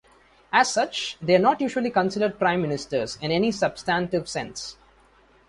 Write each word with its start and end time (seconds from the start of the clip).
As 0.51 0.73
such, 0.73 1.15
they 1.21 1.35
are 1.35 1.37
not 1.37 1.61
usually 1.61 1.91
considered 1.91 2.39
Prime 2.39 2.63
Ministers 2.63 3.19
in 3.21 3.29
any 3.29 3.51
substantive 3.51 4.27
sense. 4.27 4.75